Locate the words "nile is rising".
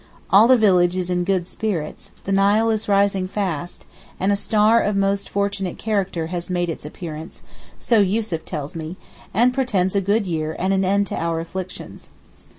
2.31-3.27